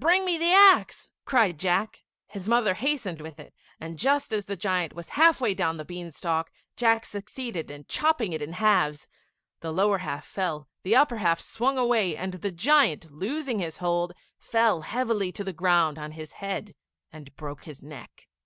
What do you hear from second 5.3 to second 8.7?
way down the bean stalk, Jack succeeded in chopping it in